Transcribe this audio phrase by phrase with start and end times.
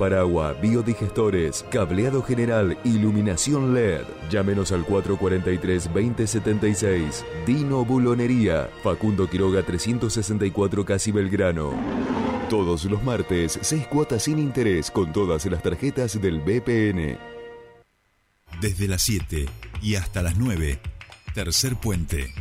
[0.00, 4.04] para agua, biodigestores, cableado general, iluminación LED.
[4.30, 7.22] Llámenos al 443-2076.
[7.44, 8.70] Dino Bulonería.
[8.82, 11.74] Facundo Quiroga 364 Casi Belgrano.
[12.48, 17.18] Todos los martes, seis cuotas sin interés con todas las tarjetas del BPN.
[18.62, 19.44] Desde las 7
[19.82, 20.80] y hasta las 9,
[21.34, 22.32] tercer puente.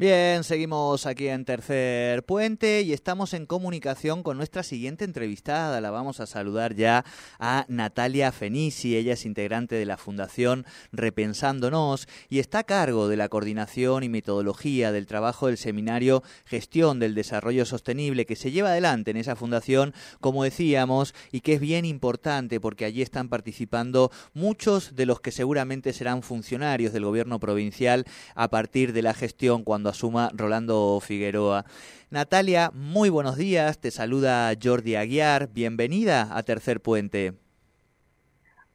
[0.00, 5.78] Bien, seguimos aquí en Tercer Puente y estamos en comunicación con nuestra siguiente entrevistada.
[5.82, 7.04] La vamos a saludar ya
[7.38, 8.96] a Natalia Fenici.
[8.96, 14.08] Ella es integrante de la Fundación Repensándonos y está a cargo de la coordinación y
[14.08, 19.36] metodología del trabajo del seminario Gestión del Desarrollo Sostenible que se lleva adelante en esa
[19.36, 25.20] fundación, como decíamos, y que es bien importante porque allí están participando muchos de los
[25.20, 31.00] que seguramente serán funcionarios del gobierno provincial a partir de la gestión cuando asuma Rolando
[31.00, 31.64] Figueroa.
[32.10, 37.49] Natalia, muy buenos días, te saluda Jordi Aguiar, bienvenida a Tercer Puente.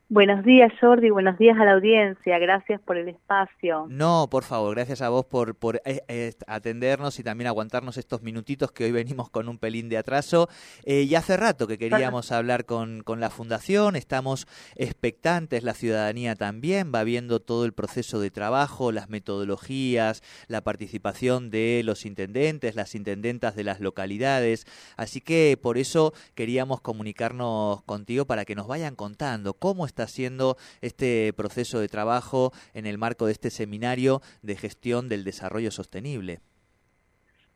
[0.08, 1.10] Buenos días, Jordi.
[1.10, 2.38] Buenos días a la audiencia.
[2.38, 3.88] Gracias por el espacio.
[3.90, 8.22] No, por favor, gracias a vos por, por eh, eh, atendernos y también aguantarnos estos
[8.22, 10.48] minutitos que hoy venimos con un pelín de atraso.
[10.84, 13.96] Eh, y hace rato que queríamos hablar con, con la Fundación.
[13.96, 20.62] Estamos expectantes, la ciudadanía también va viendo todo el proceso de trabajo, las metodologías, la
[20.62, 24.68] participación de los intendentes, las intendentas de las localidades.
[24.98, 30.04] Así que por eso queríamos comunicarnos contigo para que nos vayan contando cómo está está
[30.04, 35.72] haciendo este proceso de trabajo en el marco de este seminario de gestión del desarrollo
[35.72, 36.40] sostenible.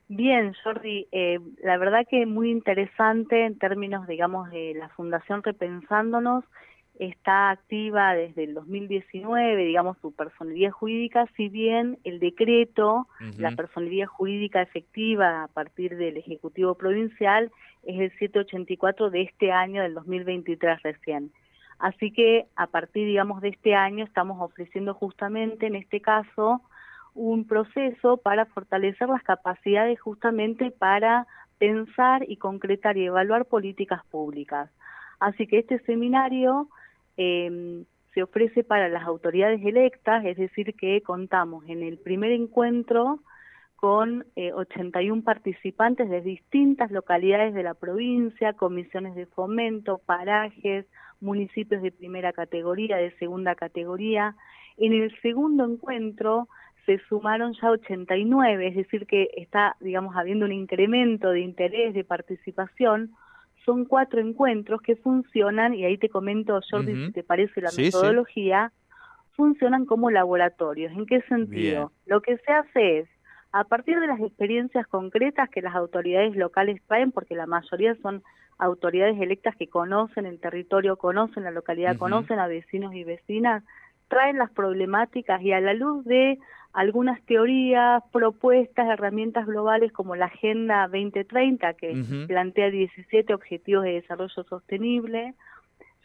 [0.08, 6.46] Bien, Jordi, eh, la verdad que muy interesante en términos, digamos, de la Fundación Repensándonos,
[6.98, 14.08] está activa desde el 2019, digamos, su personería jurídica, si bien el decreto, la personería
[14.08, 17.52] jurídica efectiva a partir del Ejecutivo Provincial,
[17.84, 21.32] es el 784 de este año, del 2023 recién.
[21.80, 26.62] Así que a partir, digamos, de este año estamos ofreciendo justamente, en este caso,
[27.16, 31.26] un proceso para fortalecer las capacidades justamente para
[31.58, 34.70] pensar y concretar y evaluar políticas públicas.
[35.20, 36.70] Así que este seminario
[37.18, 43.20] em, se ofrece para las autoridades electas, es decir, que contamos en el primer encuentro
[43.76, 50.86] con 81 eh, participantes de distintas localidades de la provincia, comisiones de fomento, parajes,
[51.22, 54.36] municipios de primera categoría, de segunda categoría.
[54.78, 56.48] En el segundo encuentro
[56.86, 62.04] se sumaron ya 89, es decir, que está, digamos, habiendo un incremento de interés, de
[62.04, 63.12] participación.
[63.66, 68.72] Son cuatro encuentros que funcionan, y ahí te comento, Jordi, si te parece la metodología,
[69.34, 70.92] funcionan como laboratorios.
[70.94, 71.92] ¿En qué sentido?
[72.06, 73.10] Lo que se hace es,
[73.52, 78.24] a partir de las experiencias concretas que las autoridades locales traen, porque la mayoría son
[78.58, 83.64] autoridades electas que conocen el territorio, conocen la localidad, conocen a vecinos y vecinas,
[84.10, 86.38] traen las problemáticas y a la luz de
[86.74, 94.44] algunas teorías, propuestas, herramientas globales como la Agenda 2030 que plantea 17 objetivos de desarrollo
[94.44, 95.34] sostenible,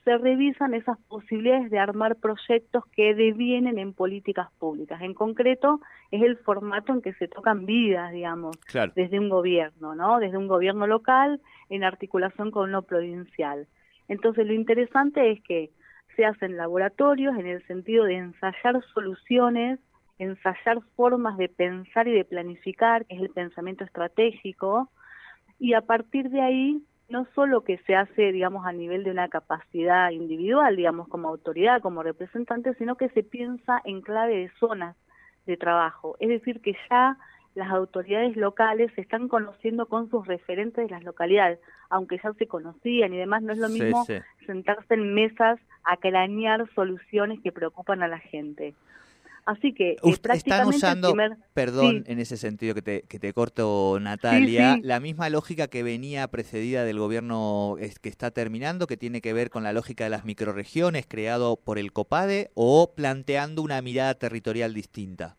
[0.05, 5.01] se revisan esas posibilidades de armar proyectos que devienen en políticas públicas.
[5.01, 8.57] En concreto, es el formato en que se tocan vidas, digamos,
[8.95, 10.19] desde un gobierno, ¿no?
[10.19, 13.67] Desde un gobierno local en articulación con uno provincial.
[14.09, 15.71] Entonces, lo interesante es que
[16.17, 19.81] se hacen laboratorios en el sentido de ensayar soluciones,
[20.19, 24.91] ensayar formas de pensar y de planificar, que es el pensamiento estratégico,
[25.59, 26.83] y a partir de ahí
[27.15, 31.81] no solo que se hace, digamos, a nivel de una capacidad individual, digamos, como autoridad,
[31.81, 34.97] como representante, sino que se piensa en clave de zonas
[35.47, 36.17] de trabajo.
[36.19, 37.17] Es decir, que ya
[37.55, 42.49] las autoridades locales se están conociendo con sus referentes de las localidades, aunque ya se
[42.49, 44.05] conocían y demás, no es lo mismo
[44.45, 48.75] sentarse en mesas a cranear soluciones que preocupan a la gente.
[49.47, 51.15] Así que eh, están usando,
[51.53, 56.27] perdón en ese sentido que te, que te corto Natalia, la misma lógica que venía
[56.29, 60.25] precedida del gobierno que está terminando, que tiene que ver con la lógica de las
[60.25, 65.37] microregiones creado por el COPADE o planteando una mirada territorial distinta.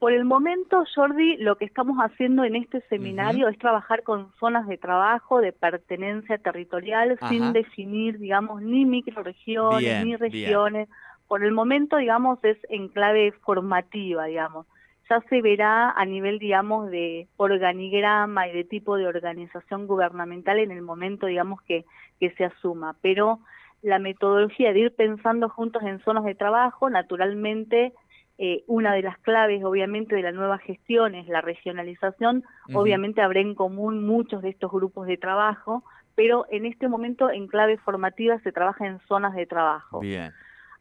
[0.00, 4.66] Por el momento, Jordi, lo que estamos haciendo en este seminario es trabajar con zonas
[4.66, 10.88] de trabajo, de pertenencia territorial, sin definir, digamos, ni microregiones, ni regiones
[11.28, 14.66] por el momento, digamos, es en clave formativa, digamos.
[15.10, 20.70] Ya se verá a nivel, digamos, de organigrama y de tipo de organización gubernamental en
[20.70, 21.84] el momento, digamos, que,
[22.20, 22.96] que se asuma.
[23.02, 23.40] Pero
[23.82, 27.92] la metodología de ir pensando juntos en zonas de trabajo, naturalmente
[28.38, 32.42] eh, una de las claves, obviamente, de la nueva gestión es la regionalización.
[32.72, 35.84] Obviamente habrá en común muchos de estos grupos de trabajo,
[36.16, 40.00] pero en este momento en clave formativa se trabaja en zonas de trabajo.
[40.00, 40.32] Bien.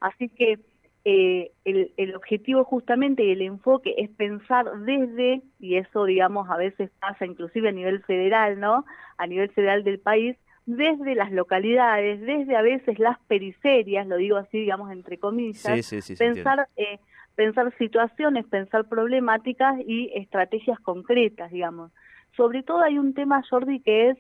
[0.04, 0.60] Así que
[1.06, 6.58] eh, el, el, objetivo justamente y el enfoque es pensar desde, y eso digamos a
[6.58, 8.86] veces pasa inclusive a nivel federal, ¿no?
[9.18, 10.36] A nivel federal del país,
[10.66, 15.90] desde las localidades, desde a veces las periferias, lo digo así, digamos, entre comillas,
[16.20, 17.00] pensar, eh,
[17.36, 21.94] pensar situaciones, pensar problemáticas y estrategias concretas, digamos.
[22.36, 24.18] Sobre todo hay un tema, Jordi, que es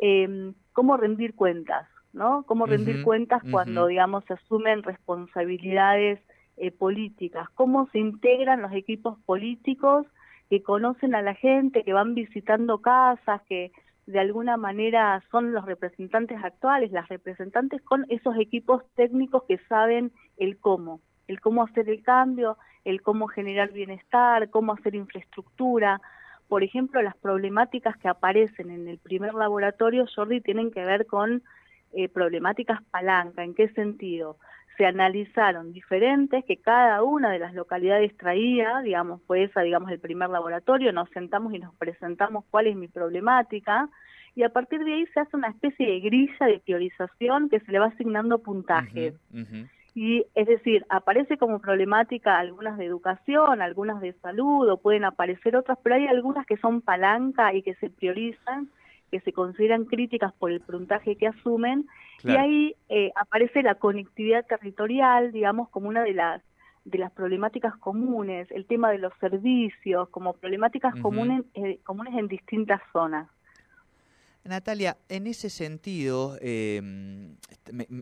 [0.00, 2.44] eh, cómo rendir cuentas, ¿no?
[2.44, 6.20] Cómo rendir cuentas cuando, digamos, se asumen responsabilidades
[6.56, 10.06] eh, políticas, cómo se integran los equipos políticos
[10.48, 13.72] que conocen a la gente, que van visitando casas, que
[14.06, 20.12] de alguna manera son los representantes actuales, las representantes con esos equipos técnicos que saben
[20.36, 26.00] el cómo, el cómo hacer el cambio, el cómo generar bienestar, cómo hacer infraestructura.
[26.48, 31.42] Por ejemplo, las problemáticas que aparecen en el primer laboratorio, Jordi, tienen que ver con
[31.96, 33.42] eh, problemáticas palanca.
[33.42, 34.38] ¿En qué sentido?
[34.76, 40.00] se analizaron diferentes que cada una de las localidades traía, digamos, fue esa, digamos, el
[40.00, 43.88] primer laboratorio, nos sentamos y nos presentamos cuál es mi problemática,
[44.34, 47.70] y a partir de ahí se hace una especie de grilla de priorización que se
[47.70, 49.14] le va asignando puntajes.
[49.94, 55.54] Y es decir, aparece como problemática algunas de educación, algunas de salud, o pueden aparecer
[55.54, 58.68] otras, pero hay algunas que son palanca y que se priorizan,
[59.14, 61.86] que se consideran críticas por el puntaje que asumen,
[62.24, 66.42] y ahí eh, aparece la conectividad territorial, digamos, como una de las
[66.84, 72.26] de las problemáticas comunes, el tema de los servicios, como problemáticas comunes, eh, comunes en
[72.26, 73.28] distintas zonas.
[74.44, 77.36] Natalia, en ese sentido, em,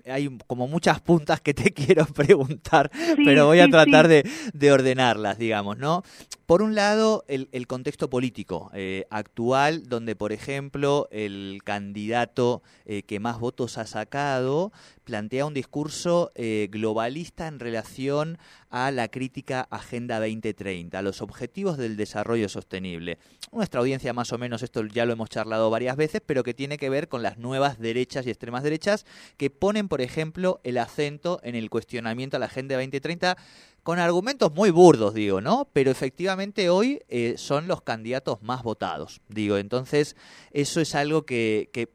[0.06, 2.90] hay como muchas puntas que te quiero preguntar,
[3.24, 6.02] pero voy a tratar de, ordenarlas, digamos, ¿no?
[6.46, 13.20] Por un lado, el, contexto político eh, actual, donde, por ejemplo, el candidato eh, que
[13.20, 14.72] más votos ha sacado
[15.04, 18.38] plantea un discurso eh, globalista en relación
[18.70, 23.18] a la crítica Agenda 2030, a los objetivos del desarrollo sostenible.
[23.52, 26.78] Nuestra audiencia más o menos esto ya lo hemos charlado varias veces, pero que tiene
[26.78, 29.04] que ver con las nuevas derechas y extremas derechas
[29.36, 33.36] que ponen, por ejemplo, el acento en el cuestionamiento a la Agenda 2030
[33.82, 35.68] con argumentos muy burdos, digo, ¿no?
[35.72, 39.58] Pero efectivamente hoy eh, son los candidatos más votados, digo.
[39.58, 40.16] Entonces,
[40.52, 41.88] eso es algo que, que,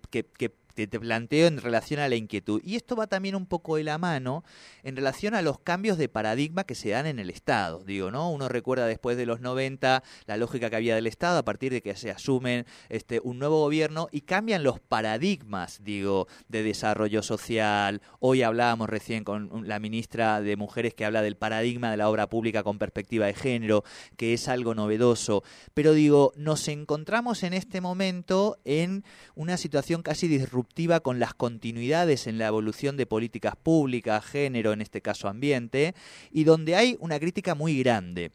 [0.85, 2.61] te, planteo en relación a la inquietud.
[2.63, 4.43] Y esto va también un poco de la mano
[4.83, 7.83] en relación a los cambios de paradigma que se dan en el Estado.
[7.83, 8.29] Digo, ¿no?
[8.29, 11.81] Uno recuerda después de los 90 la lógica que había del Estado a partir de
[11.81, 18.01] que se asumen este, un nuevo gobierno y cambian los paradigmas, digo, de desarrollo social.
[18.19, 22.27] Hoy hablábamos recién con la ministra de Mujeres que habla del paradigma de la obra
[22.27, 23.83] pública con perspectiva de género,
[24.17, 25.43] que es algo novedoso.
[25.73, 29.03] Pero digo, nos encontramos en este momento en
[29.35, 30.66] una situación casi disruptiva
[31.01, 35.95] con las continuidades en la evolución de políticas públicas, género, en este caso ambiente,
[36.31, 38.31] y donde hay una crítica muy grande.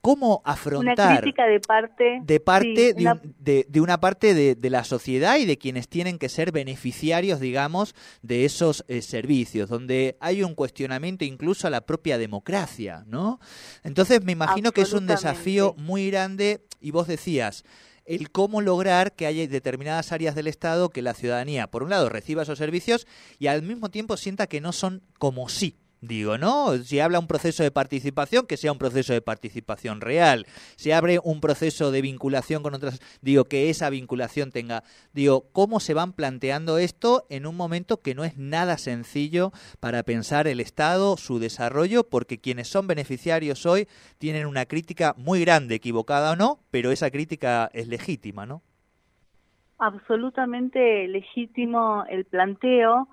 [0.00, 3.20] Cómo afrontar una crítica de parte de parte de, una...
[3.38, 4.00] De, una...
[4.00, 9.00] parte de, la sociedad y de quienes tienen que ser beneficiarios digamos de esos eh,
[9.00, 13.40] servicios donde hay un cuestionamiento incluso a la propia democracia no
[13.82, 17.64] entonces me imagino que es un desafío muy grande y vos decías
[18.04, 22.08] el cómo lograr que haya determinadas áreas del Estado que la ciudadanía, por un lado,
[22.08, 23.06] reciba esos servicios
[23.38, 26.76] y al mismo tiempo sienta que no son como sí Digo, ¿no?
[26.76, 30.44] Si habla un proceso de participación, que sea un proceso de participación real.
[30.76, 34.82] Si abre un proceso de vinculación con otras, digo, que esa vinculación tenga,
[35.14, 40.02] digo, ¿cómo se van planteando esto en un momento que no es nada sencillo para
[40.02, 45.76] pensar el Estado, su desarrollo, porque quienes son beneficiarios hoy tienen una crítica muy grande,
[45.76, 48.60] equivocada o no, pero esa crítica es legítima, ¿no?
[49.78, 53.08] Absolutamente legítimo el planteo.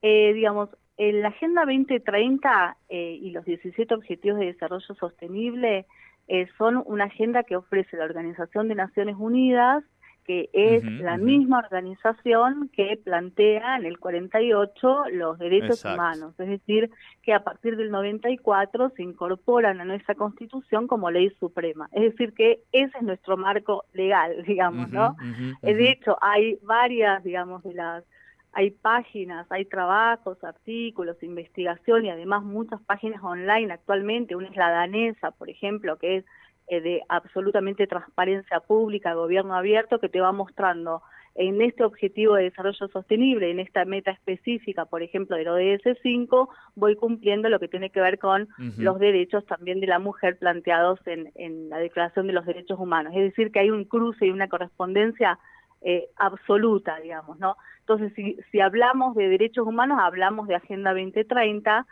[0.00, 0.68] Eh, digamos,
[0.98, 5.86] la Agenda 2030 eh, y los 17 Objetivos de Desarrollo Sostenible
[6.26, 9.84] eh, son una agenda que ofrece la Organización de Naciones Unidas,
[10.24, 16.90] que es la misma organización que plantea en el 48 los derechos humanos, es decir,
[17.22, 22.34] que a partir del 94 se incorporan a nuestra Constitución como ley suprema, es decir,
[22.34, 25.16] que ese es nuestro marco legal, digamos, ¿no?
[25.62, 28.04] De hecho, hay varias, digamos, de las
[28.52, 34.36] hay páginas, hay trabajos, artículos, investigación y además muchas páginas online actualmente.
[34.36, 36.24] Una es la danesa, por ejemplo, que es
[36.68, 41.02] eh, de absolutamente transparencia pública, gobierno abierto, que te va mostrando
[41.34, 46.48] en este objetivo de desarrollo sostenible, en esta meta específica, por ejemplo, del ODS 5,
[46.74, 50.98] voy cumpliendo lo que tiene que ver con los derechos también de la mujer planteados
[51.06, 53.12] en, en, la Declaración de los Derechos Humanos.
[53.14, 55.38] Es decir, que hay un cruce y una correspondencia
[55.82, 57.56] eh, absoluta, digamos, ¿no?
[57.80, 61.86] Entonces, si, si hablamos de derechos humanos, hablamos de Agenda 2030,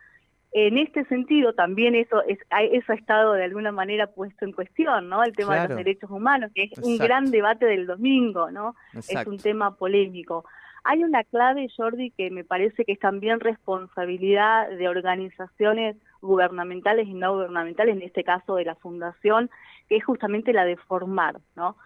[0.52, 2.38] en este sentido también eso es,
[2.72, 5.22] eso ha estado de alguna manera puesto en cuestión, ¿no?
[5.22, 8.74] El tema de los derechos humanos, que es un gran debate del domingo, ¿no?
[8.94, 10.44] Es un tema polémico.
[10.84, 17.12] Hay una clave, Jordi, que me parece que es también responsabilidad de organizaciones gubernamentales y
[17.12, 19.50] no gubernamentales, en este caso de la Fundación,
[19.88, 21.76] que es justamente la de formar, ¿no?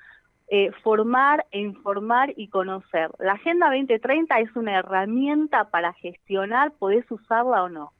[0.52, 3.10] Eh, formar informar y conocer.
[3.20, 7.92] La Agenda 2030 es una herramienta para gestionar, podés usarla o no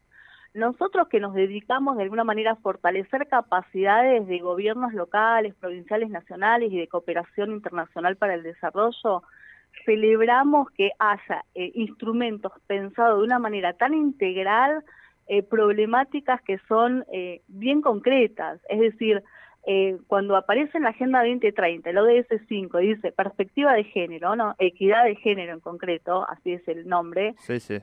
[0.55, 6.73] nosotros que nos dedicamos de alguna manera a fortalecer capacidades de gobiernos locales, provinciales, nacionales
[6.73, 9.23] y de cooperación internacional para el desarrollo,
[9.85, 14.83] celebramos que haya eh, instrumentos pensados de una manera tan integral,
[15.29, 19.23] eh, problemáticas que son eh, bien concretas, es decir,
[19.67, 24.55] eh, cuando aparece en la Agenda 2030, el ODS 5, dice perspectiva de género, no
[24.59, 27.35] equidad de género en concreto, así es el nombre,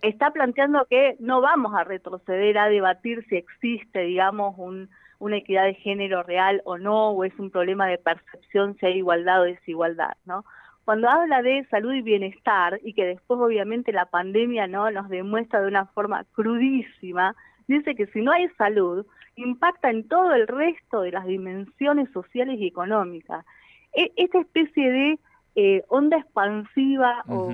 [0.02, 5.66] está planteando que no vamos a retroceder a debatir si existe, digamos, un, una equidad
[5.66, 9.46] de género real o no, o es un problema de percepción si hay igualdad o
[9.46, 10.46] desigualdad, ¿no?
[10.84, 15.62] Cuando habla de salud y bienestar, y que después obviamente la pandemia no nos demuestra
[15.62, 17.36] de una forma crudísima,
[17.68, 19.06] dice que si no hay salud,
[19.36, 23.46] impacta en todo el resto de las dimensiones sociales y económicas.
[23.94, 25.20] E, esta especie de
[25.60, 27.52] eh, onda expansiva o,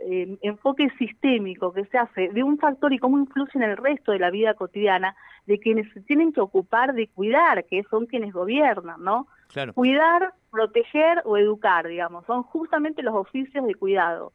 [0.00, 4.12] eh, enfoque sistémico que se hace de un factor y cómo influye en el resto
[4.12, 5.14] de la vida cotidiana
[5.46, 9.26] de quienes se tienen que ocupar de cuidar, que son quienes gobiernan, ¿no?
[9.74, 14.32] Cuidar, proteger o educar, digamos, son justamente los oficios de cuidado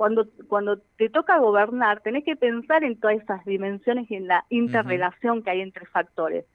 [0.00, 4.46] cuando, cuando te toca gobernar, tenés que pensar en todas esas dimensiones y en la
[4.48, 6.46] interrelación que hay entre factores.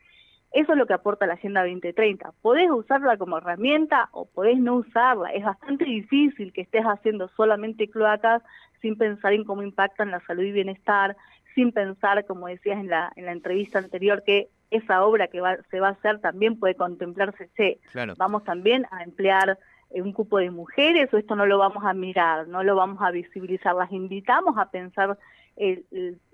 [0.52, 2.32] Eso es lo que aporta la Agenda 2030.
[2.42, 5.30] Podés usarla como herramienta o podés no usarla.
[5.30, 8.42] Es bastante difícil que estés haciendo solamente cloacas
[8.82, 11.16] sin pensar en cómo impactan la salud y bienestar,
[11.54, 15.80] sin pensar, como decías en la, en la entrevista anterior, que esa obra que se
[15.80, 17.78] va a hacer también puede contemplarse, che,
[18.18, 19.60] vamos también a emplear
[19.92, 23.12] un cupo de mujeres o esto no lo vamos a mirar, no lo vamos a
[23.12, 23.75] visibilizar.
[23.75, 25.18] Las invitamos a pensar
[25.56, 25.86] el,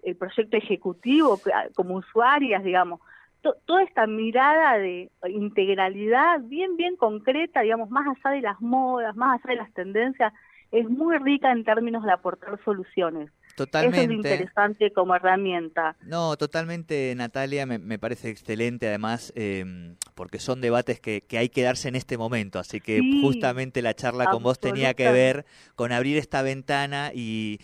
[0.03, 1.39] el, proyecto ejecutivo
[1.75, 2.99] como usuarias, digamos.
[3.41, 9.39] toda esta mirada de integralidad bien, bien concreta, digamos, más allá de las modas, más
[9.43, 10.33] allá de las tendencias,
[10.71, 13.29] es muy rica en términos de aportar soluciones.
[13.55, 14.01] Totalmente.
[14.01, 15.95] Eso es interesante como herramienta.
[16.01, 21.87] No, totalmente, Natalia, me, parece excelente, además, em, porque son debates que, hay que darse
[21.87, 26.19] en este momento, así que justamente la charla con vos tenía que ver con abrir
[26.19, 27.59] esta ventana y,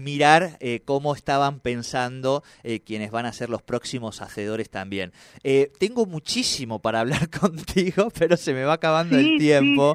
[0.00, 5.12] mirar eh, cómo estaban pensando eh, quienes van a ser los próximos hacedores también.
[5.44, 9.92] Eh, tengo muchísimo para hablar contigo, pero se me va acabando el tiempo.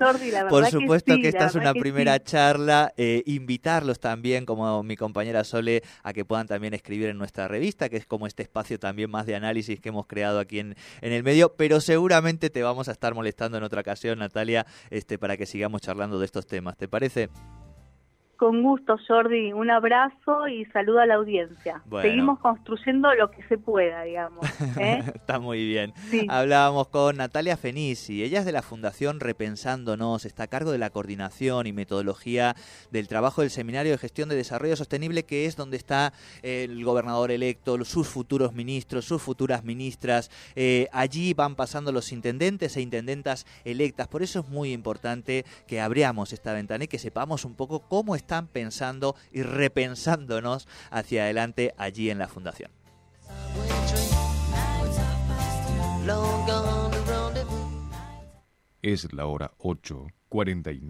[0.48, 2.94] Por supuesto que, esta es una primera charla,
[3.26, 7.98] invitarlos también, como mi compañera Sole a que puedan también escribir en nuestra revista, que
[7.98, 11.24] es como este espacio también más de análisis que hemos creado aquí en, en el
[11.24, 15.46] medio, pero seguramente te vamos a estar molestando en otra ocasión, Natalia, este, para que
[15.46, 16.76] sigamos charlando de estos temas.
[16.76, 17.30] ¿Te parece?
[18.38, 19.54] Con gusto, Jordi.
[19.54, 21.82] Un abrazo y saludo a la audiencia.
[22.02, 24.46] Seguimos construyendo lo que se pueda, digamos.
[24.78, 25.04] ¿eh?
[25.16, 25.94] está muy bien.
[26.28, 28.24] Hablábamos con Natalia Fenici.
[28.24, 30.26] Ella es de la Fundación Repensándonos.
[30.26, 32.56] Está a cargo de la coordinación y metodología
[32.92, 36.12] del trabajo del Seminario de Gestión de Desarrollo Sostenible, que es donde está
[36.42, 40.30] el gobernador electo, sus futuros ministros, sus futuras ministras.
[40.56, 44.10] Eh, allí van pasando los intendentes e intendentas electas.
[44.10, 48.16] Por eso es muy importante que abriamos esta ventana y que sepamos un poco cómo
[48.16, 52.72] está están pensando y repensándonos hacia adelante allí en la Fundación.
[58.82, 60.88] Es la hora 8.49.